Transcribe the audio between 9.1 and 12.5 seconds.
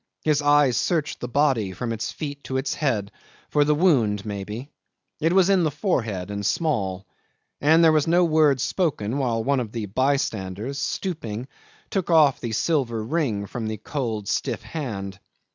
while one of the by standers, stooping, took off